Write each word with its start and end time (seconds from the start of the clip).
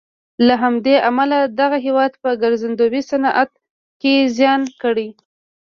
له 0.47 0.53
همدې 0.63 0.95
امله 1.09 1.37
دغه 1.59 1.77
هېواد 1.85 2.11
په 2.23 2.29
ګرځندوی 2.43 3.01
صنعت 3.11 3.51
کې 4.01 4.13
زیان 4.37 4.61
کړی. 4.81 5.09